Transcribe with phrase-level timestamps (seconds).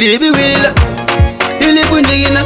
[0.00, 0.72] ilibiwila
[1.60, 2.44] ilikunjigina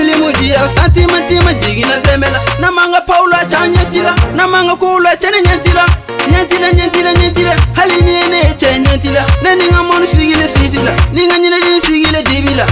[0.00, 5.86] ilimudia santimatima jigina zemela namanga paula cha nyetila namanga kula chene nyetila
[6.32, 11.80] nyetila nyetila nyetila hali nene che nyetila ne ninga monu sigile sisila ninga nyine li
[11.86, 12.66] sigile dibila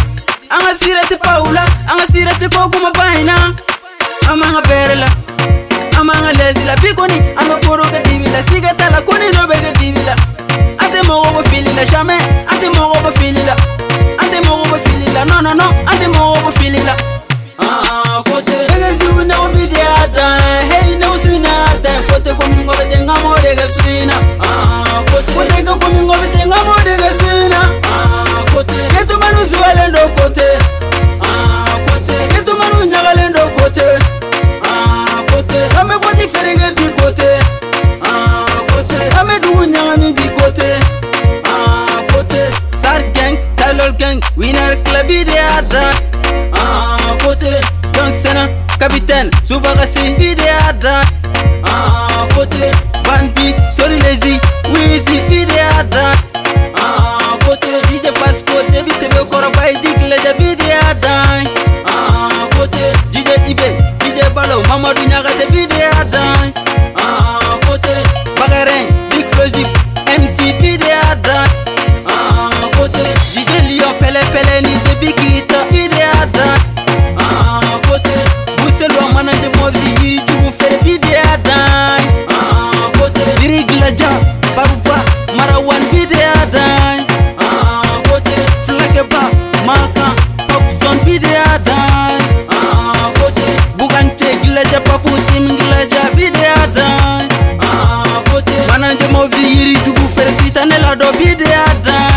[0.50, 3.54] anga sirete paula anga sirete kokuma baina
[4.32, 5.08] amanga perela
[6.00, 10.16] amanga lezila bikoni amakoroka dibila sigatala kuni nobega dibila
[10.78, 12.22] ate mogobo filila jamais
[48.18, 48.48] sena
[48.80, 51.02] capitaine souvent assez idéal d'un
[52.34, 52.70] côté
[53.04, 54.40] van b sur les ah, i
[54.74, 60.18] oui c'est idéal d'un côté idée parce que débit c'est le corps pas édique les
[60.50, 61.50] idéal d'un
[62.58, 62.90] côté
[63.20, 63.60] idée ib
[64.04, 66.67] idée ballot maman du nyaga c'est idéal d'un
[94.68, 97.28] ndacha pakuti mndila chabide adai
[97.68, 98.04] ah,
[98.68, 102.07] vana ndemobiiri tukuferisita nelado bide adai